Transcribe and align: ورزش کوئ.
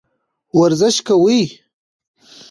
ورزش 0.59 0.95
کوئ. 1.07 1.41